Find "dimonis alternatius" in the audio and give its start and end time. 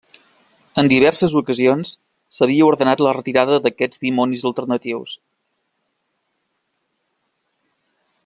4.07-5.15